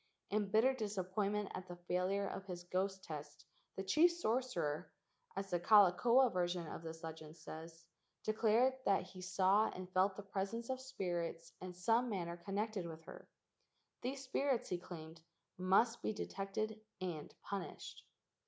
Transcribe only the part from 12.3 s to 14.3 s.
connected with her." These